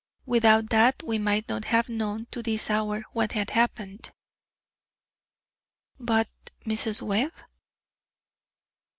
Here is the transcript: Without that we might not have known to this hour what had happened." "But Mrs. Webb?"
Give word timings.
Without 0.25 0.71
that 0.71 1.03
we 1.03 1.19
might 1.19 1.47
not 1.47 1.65
have 1.65 1.87
known 1.87 2.25
to 2.31 2.41
this 2.41 2.71
hour 2.71 3.03
what 3.13 3.33
had 3.33 3.51
happened." 3.51 4.09
"But 5.99 6.27
Mrs. 6.65 7.03
Webb?" 7.03 7.33